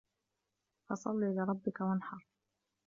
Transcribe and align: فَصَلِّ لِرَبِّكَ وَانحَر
فَصَلِّ 0.89 1.35
لِرَبِّكَ 1.35 1.81
وَانحَر 1.81 2.27